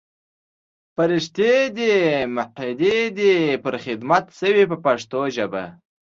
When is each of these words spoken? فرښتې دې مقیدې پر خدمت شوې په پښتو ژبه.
فرښتې 0.95 1.53
دې 1.77 1.93
مقیدې 2.35 3.35
پر 3.63 3.75
خدمت 3.85 4.25
شوې 4.39 4.63
په 4.71 4.77
پښتو 4.85 5.21
ژبه. 5.35 5.63